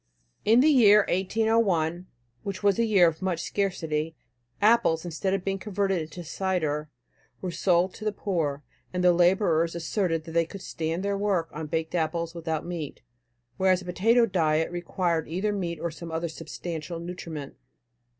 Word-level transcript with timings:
In 0.45 0.61
the 0.61 0.71
year 0.71 1.01
1801 1.09 2.07
which 2.41 2.63
was 2.63 2.79
a 2.79 2.85
year 2.85 3.07
of 3.07 3.21
much 3.21 3.39
scarcity 3.43 4.15
apples, 4.59 5.05
instead 5.05 5.35
of 5.35 5.45
being 5.45 5.59
converted 5.59 6.01
into 6.01 6.23
cider, 6.23 6.89
were 7.39 7.51
sold 7.51 7.93
to 7.93 8.05
the 8.05 8.11
poor, 8.11 8.63
and 8.91 9.03
the 9.03 9.13
laborers 9.13 9.75
asserted 9.75 10.23
that 10.23 10.31
they 10.31 10.47
could 10.47 10.63
'stand 10.63 11.03
their 11.03 11.19
work' 11.19 11.51
on 11.53 11.67
baked 11.67 11.93
apples 11.93 12.33
without 12.33 12.65
meat; 12.65 13.03
whereas 13.57 13.83
a 13.83 13.85
potato 13.85 14.25
diet 14.25 14.71
required 14.71 15.27
either 15.27 15.53
meat 15.53 15.79
or 15.79 15.91
some 15.91 16.11
other 16.11 16.29
substantial 16.29 16.99
nutriment. 16.99 17.53